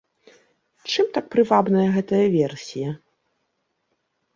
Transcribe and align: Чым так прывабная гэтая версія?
Чым 0.93 1.11
так 1.19 1.29
прывабная 1.37 1.87
гэтая 2.01 2.25
версія? 2.41 2.89